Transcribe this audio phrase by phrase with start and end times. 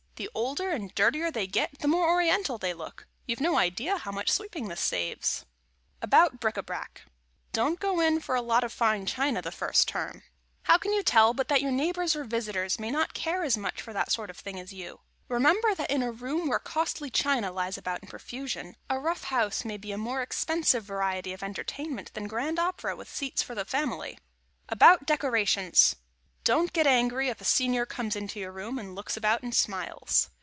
[0.17, 3.07] The older and dirtier they get, the more Oriental they look.
[3.25, 5.29] You've no idea how much sweeping this saves.
[5.29, 5.47] [Sidenote:
[6.33, 7.01] ABOUT BRIC A BRAC]
[7.53, 10.21] Don't go in for a lot of fine china, the first term.
[10.65, 13.81] How can you tell but that your neighbors or visitors may not care as much
[13.81, 14.99] for that sort of thing as you?
[15.27, 19.65] Remember, that in a room where costly china lies about in profusion, a "rough house"
[19.65, 23.65] may be a more expensive variety of entertainment than Grand Opera with seats for the
[23.65, 24.11] family.
[24.11, 24.21] [Sidenote:
[25.01, 25.95] ABOUT DECORATIONS]
[26.43, 30.31] Don't get angry if a Senior comes into your room and looks about and smiles.